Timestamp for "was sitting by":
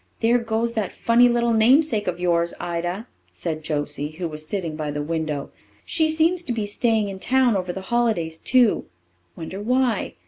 4.27-4.89